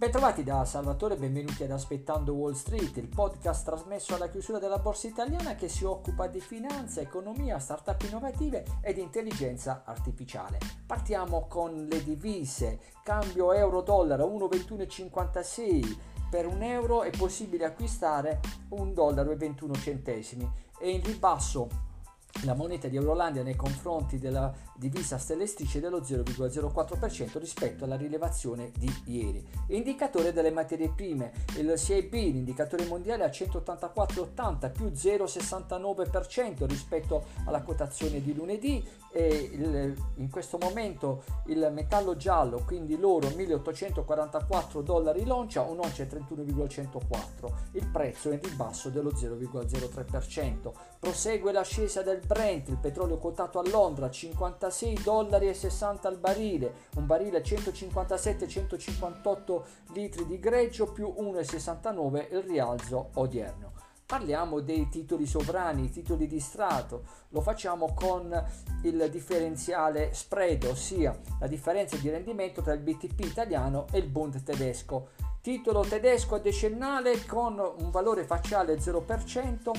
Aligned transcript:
Bentrovati 0.00 0.42
da 0.42 0.64
Salvatore, 0.64 1.16
benvenuti 1.16 1.62
ad 1.62 1.72
Aspettando 1.72 2.32
Wall 2.32 2.54
Street, 2.54 2.96
il 2.96 3.08
podcast 3.08 3.66
trasmesso 3.66 4.14
alla 4.14 4.30
chiusura 4.30 4.58
della 4.58 4.78
borsa 4.78 5.08
italiana 5.08 5.54
che 5.56 5.68
si 5.68 5.84
occupa 5.84 6.26
di 6.26 6.40
finanza, 6.40 7.02
economia, 7.02 7.58
start-up 7.58 8.00
innovative 8.08 8.64
ed 8.80 8.96
intelligenza 8.96 9.82
artificiale. 9.84 10.56
Partiamo 10.86 11.46
con 11.48 11.84
le 11.84 12.02
divise, 12.02 12.80
cambio 13.04 13.52
euro-dollaro 13.52 14.26
1,2156, 14.26 15.96
per 16.30 16.46
un 16.46 16.62
euro 16.62 17.02
è 17.02 17.10
possibile 17.10 17.66
acquistare 17.66 18.40
un 18.70 18.94
dollaro 18.94 19.32
e 19.32 19.36
21 19.36 19.74
centesimi 19.74 20.50
e 20.80 20.92
in 20.92 21.02
ribasso 21.02 21.89
la 22.44 22.54
moneta 22.54 22.88
di 22.88 22.96
Eurolandia 22.96 23.42
nei 23.42 23.56
confronti 23.56 24.18
della 24.18 24.52
divisa 24.76 25.18
stellestrice 25.18 25.80
dello 25.80 26.00
0,04% 26.00 27.38
rispetto 27.38 27.84
alla 27.84 27.96
rilevazione 27.96 28.70
di 28.76 28.92
ieri. 29.06 29.46
Indicatore 29.68 30.32
delle 30.32 30.50
materie 30.50 30.88
prime, 30.88 31.32
il 31.58 31.74
CIB, 31.76 32.12
l'indicatore 32.12 32.86
mondiale 32.86 33.24
a 33.24 33.28
184,80 33.28 34.72
più 34.72 34.86
0,69% 34.86 36.66
rispetto 36.66 37.24
alla 37.44 37.62
quotazione 37.62 38.22
di 38.22 38.34
lunedì 38.34 38.82
e 39.12 39.50
il, 39.52 39.94
in 40.16 40.30
questo 40.30 40.56
momento 40.58 41.24
il 41.46 41.70
metallo 41.72 42.16
giallo, 42.16 42.62
quindi 42.64 42.96
l'oro 42.98 43.28
1844 43.34 44.82
dollari 44.82 45.24
l'oncia, 45.26 45.62
un'oncia 45.62 46.04
è 46.04 46.06
31,104, 46.06 47.58
il 47.72 47.86
prezzo 47.86 48.30
è 48.30 48.34
in 48.34 48.40
ribasso 48.40 48.88
dello 48.88 49.10
0,03%. 49.10 50.72
Prosegue 50.98 51.52
l'ascesa 51.52 52.02
del 52.02 52.19
Brent, 52.20 52.68
il 52.68 52.76
petrolio 52.76 53.18
quotato 53.18 53.58
a 53.58 53.68
Londra 53.68 54.08
56 54.10 55.00
dollari 55.02 55.52
60 55.52 56.08
al 56.08 56.18
barile, 56.18 56.72
un 56.96 57.06
barile 57.06 57.42
157-158 57.42 59.62
litri 59.92 60.26
di 60.26 60.38
greggio 60.38 60.92
più 60.92 61.12
1,69 61.18 62.28
il 62.32 62.42
rialzo 62.42 63.10
odierno. 63.14 63.80
Parliamo 64.10 64.58
dei 64.58 64.88
titoli 64.88 65.24
sovrani, 65.24 65.84
i 65.84 65.90
titoli 65.90 66.26
di 66.26 66.40
Stato, 66.40 67.04
lo 67.28 67.40
facciamo 67.40 67.94
con 67.94 68.44
il 68.82 69.08
differenziale 69.08 70.12
spread, 70.12 70.64
ossia 70.64 71.16
la 71.38 71.46
differenza 71.46 71.96
di 71.96 72.10
rendimento 72.10 72.60
tra 72.60 72.72
il 72.72 72.80
BTP 72.80 73.20
italiano 73.20 73.86
e 73.92 73.98
il 73.98 74.08
Bund 74.08 74.42
tedesco. 74.42 75.10
Titolo 75.40 75.82
tedesco 75.82 76.38
decennale 76.38 77.24
con 77.24 77.56
un 77.58 77.90
valore 77.90 78.24
facciale 78.24 78.78
0%, 78.78 79.70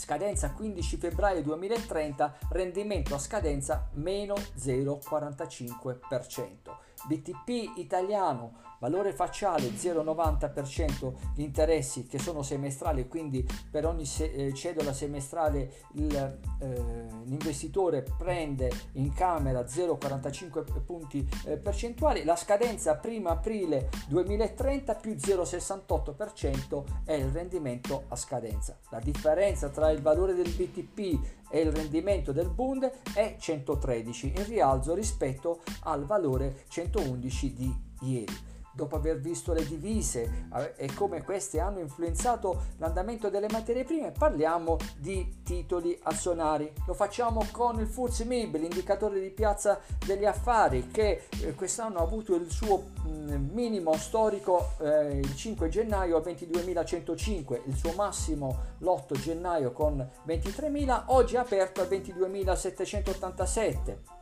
scadenza 0.00 0.52
15 0.52 0.96
febbraio 0.96 1.42
2030, 1.42 2.38
rendimento 2.52 3.14
a 3.14 3.18
scadenza 3.18 3.90
meno 3.92 4.32
0,45%. 4.56 6.74
BTP 7.06 7.76
italiano 7.76 8.69
valore 8.80 9.12
facciale 9.12 9.68
0,90% 9.68 11.12
gli 11.34 11.42
interessi 11.42 12.06
che 12.06 12.18
sono 12.18 12.42
semestrali 12.42 13.08
quindi 13.08 13.46
per 13.70 13.86
ogni 13.86 14.04
se- 14.04 14.32
eh, 14.32 14.54
cedola 14.54 14.92
semestrale 14.92 15.72
il, 15.94 16.14
eh, 16.60 16.82
l'investitore 17.24 18.04
prende 18.18 18.70
in 18.92 19.12
camera 19.12 19.64
0,45 19.66 20.82
punti 20.84 21.28
eh, 21.44 21.56
percentuali. 21.56 22.24
La 22.24 22.36
scadenza 22.36 23.00
1 23.02 23.28
aprile 23.28 23.90
2030 24.08 24.94
più 24.94 25.12
0,68% 25.12 26.84
è 27.04 27.12
il 27.12 27.30
rendimento 27.30 28.04
a 28.08 28.16
scadenza. 28.16 28.78
La 28.90 29.00
differenza 29.00 29.68
tra 29.68 29.90
il 29.90 30.00
valore 30.00 30.34
del 30.34 30.50
BTP 30.50 31.38
e 31.50 31.60
il 31.60 31.72
rendimento 31.72 32.32
del 32.32 32.48
Bund 32.48 32.90
è 33.14 33.36
113 33.38 34.32
in 34.36 34.44
rialzo 34.46 34.94
rispetto 34.94 35.60
al 35.82 36.04
valore 36.04 36.64
111 36.68 37.54
di 37.54 37.74
ieri 38.02 38.48
dopo 38.80 38.96
aver 38.96 39.20
visto 39.20 39.52
le 39.52 39.66
divise 39.66 40.46
eh, 40.54 40.72
e 40.76 40.94
come 40.94 41.22
queste 41.22 41.60
hanno 41.60 41.80
influenzato 41.80 42.68
l'andamento 42.78 43.28
delle 43.28 43.48
materie 43.50 43.84
prime, 43.84 44.10
parliamo 44.10 44.78
di 44.96 45.42
titoli 45.44 45.98
azionari. 46.04 46.72
Lo 46.86 46.94
facciamo 46.94 47.46
con 47.50 47.78
il 47.78 47.86
FTSE 47.86 48.24
MIB, 48.24 48.56
l'indicatore 48.56 49.20
di 49.20 49.28
piazza 49.30 49.78
degli 50.06 50.24
affari, 50.24 50.88
che 50.88 51.24
eh, 51.42 51.54
quest'anno 51.54 51.98
ha 51.98 52.02
avuto 52.02 52.34
il 52.34 52.50
suo 52.50 52.84
mm, 53.06 53.50
minimo 53.52 53.94
storico 53.98 54.70
eh, 54.80 55.18
il 55.18 55.36
5 55.36 55.68
gennaio 55.68 56.16
a 56.16 56.20
22.105, 56.20 57.60
il 57.66 57.76
suo 57.76 57.92
massimo 57.92 58.68
l'8 58.78 59.20
gennaio 59.20 59.72
con 59.72 60.08
23.000, 60.26 61.02
oggi 61.06 61.34
è 61.34 61.38
aperto 61.38 61.82
a 61.82 61.84
22.787 61.84 64.19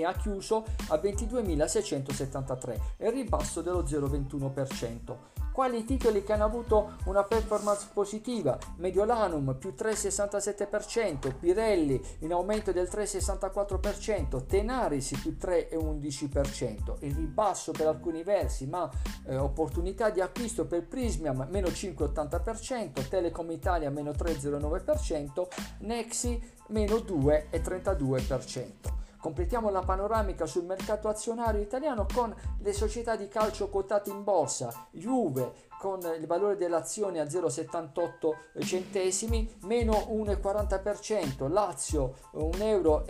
e 0.00 0.04
ha 0.04 0.12
chiuso 0.12 0.64
a 0.88 0.96
22.673 0.96 2.80
e 2.96 3.08
il 3.08 3.12
ribasso 3.12 3.60
dello 3.60 3.82
0,21%. 3.82 5.32
Quali 5.52 5.84
titoli 5.84 6.24
che 6.24 6.32
hanno 6.32 6.46
avuto 6.46 6.94
una 7.04 7.24
performance 7.24 7.88
positiva? 7.92 8.56
Mediolanum 8.76 9.54
più 9.58 9.74
3,67%, 9.76 11.34
Pirelli 11.38 12.00
in 12.20 12.32
aumento 12.32 12.72
del 12.72 12.88
3,64%, 12.90 14.46
Tenaris 14.46 15.18
più 15.20 15.36
3,11%, 15.38 16.96
il 17.00 17.14
ribasso 17.14 17.72
per 17.72 17.86
alcuni 17.86 18.22
versi 18.22 18.66
ma 18.66 18.90
eh, 19.26 19.36
opportunità 19.36 20.08
di 20.08 20.22
acquisto 20.22 20.64
per 20.64 20.86
Prismiam 20.86 21.46
meno 21.50 21.68
5,80%, 21.68 23.06
Telecom 23.06 23.50
Italia 23.50 23.90
meno 23.90 24.12
3,09%, 24.12 25.46
Nexi 25.80 26.40
meno 26.68 26.96
2,32%. 26.96 29.01
Completiamo 29.22 29.70
la 29.70 29.82
panoramica 29.82 30.46
sul 30.46 30.64
mercato 30.64 31.06
azionario 31.06 31.60
italiano 31.60 32.06
con 32.12 32.34
le 32.58 32.72
società 32.72 33.14
di 33.14 33.28
calcio 33.28 33.68
quotate 33.68 34.10
in 34.10 34.24
borsa, 34.24 34.88
Juve 34.90 35.70
con 35.78 36.00
il 36.18 36.26
valore 36.26 36.56
dell'azione 36.56 37.20
a 37.20 37.24
0,78 37.24 38.64
centesimi, 38.64 39.48
meno 39.62 39.92
1,40%, 39.92 41.48
Lazio 41.52 42.16
1,10 42.32 42.62
euro 42.62 43.04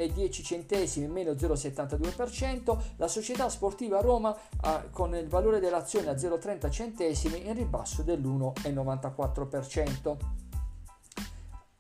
meno 1.11 1.31
0,72%, 1.31 2.79
la 2.97 3.09
società 3.09 3.49
sportiva 3.49 4.03
Roma 4.03 4.37
eh, 4.37 4.91
con 4.91 5.15
il 5.15 5.29
valore 5.29 5.61
dell'azione 5.61 6.11
a 6.11 6.12
0,30 6.12 6.71
centesimi 6.71 7.47
in 7.47 7.55
ribasso 7.55 8.03
dell'1,94%. 8.03 10.50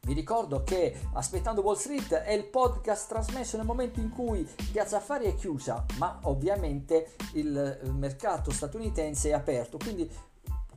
Vi 0.04 0.14
ricordo 0.14 0.64
che 0.64 0.98
Aspettando 1.12 1.60
Wall 1.60 1.76
Street 1.76 2.12
è 2.12 2.32
il 2.32 2.46
podcast 2.46 3.08
trasmesso 3.08 3.56
nel 3.56 3.64
momento 3.64 4.00
in 4.00 4.10
cui 4.10 4.44
Piazza 4.72 4.96
Affari 4.96 5.26
è 5.26 5.36
chiusa, 5.36 5.86
ma 5.98 6.18
ovviamente 6.24 7.12
il 7.34 7.78
mercato 7.96 8.50
statunitense 8.50 9.28
è 9.28 9.32
aperto, 9.32 9.78
quindi 9.78 10.10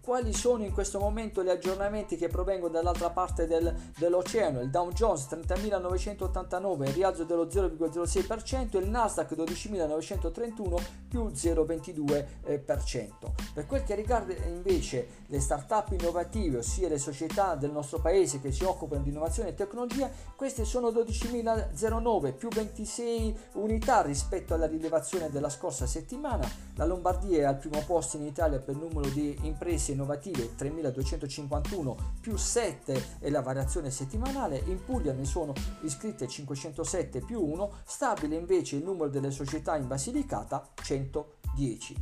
quali 0.06 0.34
sono 0.34 0.64
in 0.64 0.72
questo 0.72 1.00
momento 1.00 1.44
gli 1.44 1.50
aggiornamenti 1.50 2.16
che 2.16 2.28
provengono 2.28 2.74
dall'altra 2.74 3.10
parte 3.10 3.48
del, 3.48 3.74
dell'oceano. 3.98 4.62
Il 4.62 4.70
Dow 4.70 4.92
Jones 4.92 5.26
30.989, 5.32 6.94
rialzo 6.94 7.24
dello 7.24 7.48
0,06%, 7.48 8.78
il 8.78 8.88
Nasdaq 8.88 9.32
12.931 9.32 10.80
più 11.10 11.26
0,22%. 11.26 13.32
Per 13.56 13.66
quel 13.66 13.84
che 13.84 13.96
riguarda 13.96 14.36
invece 14.46 15.24
le 15.26 15.40
start-up 15.40 15.94
innovative, 15.94 16.60
ossia 16.60 16.88
le 16.88 17.00
società 17.00 17.56
del 17.56 17.72
nostro 17.72 18.00
paese 18.00 18.40
che 18.40 18.52
si 18.52 18.64
occupano 18.64 19.02
di 19.02 19.10
innovazione 19.10 19.50
e 19.50 19.56
tecnologia, 19.56 20.08
queste 20.36 20.66
sono 20.66 20.90
12.009 20.90 22.36
più 22.36 22.50
26 22.50 23.38
unità 23.54 24.04
rispetto 24.04 24.54
alla 24.54 24.68
rilevazione 24.68 25.32
della 25.32 25.50
scorsa 25.50 25.88
settimana. 25.88 26.48
La 26.76 26.86
Lombardia 26.86 27.40
è 27.40 27.46
al 27.46 27.58
primo 27.58 27.82
posto 27.88 28.18
in 28.18 28.28
Italia 28.28 28.60
per 28.60 28.76
numero 28.76 29.10
di 29.10 29.36
imprese 29.42 29.94
innovative 29.96 30.54
3251 30.56 32.14
più 32.22 32.38
7 32.38 33.20
è 33.20 33.30
la 33.30 33.42
variazione 33.42 33.90
settimanale, 33.90 34.62
in 34.68 34.84
Puglia 34.84 35.14
ne 35.14 35.26
sono 35.26 35.54
iscritte 35.82 36.28
507 36.28 37.22
più 37.22 37.44
1, 37.44 37.72
stabile 37.84 38.36
invece 38.36 38.76
il 38.76 38.84
numero 38.84 39.10
delle 39.10 39.32
società 39.32 39.76
in 39.76 39.88
Basilicata 39.88 40.70
110. 40.76 41.96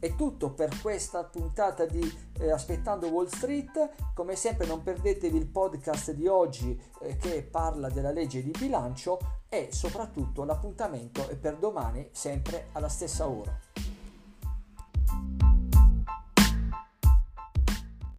È 0.00 0.14
tutto 0.14 0.52
per 0.52 0.80
questa 0.80 1.24
puntata 1.24 1.84
di 1.84 2.00
eh, 2.38 2.52
Aspettando 2.52 3.08
Wall 3.08 3.26
Street. 3.26 4.12
Come 4.14 4.36
sempre 4.36 4.64
non 4.64 4.84
perdetevi 4.84 5.36
il 5.36 5.48
podcast 5.48 6.12
di 6.12 6.28
oggi 6.28 6.80
eh, 7.00 7.16
che 7.16 7.42
parla 7.42 7.88
della 7.88 8.12
legge 8.12 8.40
di 8.40 8.52
bilancio 8.56 9.18
e 9.48 9.70
soprattutto 9.72 10.44
l'appuntamento 10.44 11.28
è 11.28 11.36
per 11.36 11.56
domani 11.56 12.08
sempre 12.12 12.68
alla 12.72 12.88
stessa 12.88 13.26
ora. 13.26 13.87